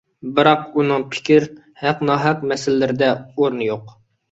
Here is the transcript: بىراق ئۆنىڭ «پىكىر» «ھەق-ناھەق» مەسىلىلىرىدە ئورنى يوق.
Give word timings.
بىراق 0.37 0.63
ئۆنىڭ 0.83 1.05
«پىكىر» 1.11 1.45
«ھەق-ناھەق» 1.83 2.43
مەسىلىلىرىدە 2.55 3.13
ئورنى 3.37 3.71
يوق. 3.71 3.97